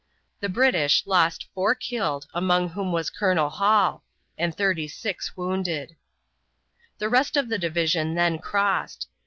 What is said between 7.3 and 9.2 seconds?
of the division then crossed.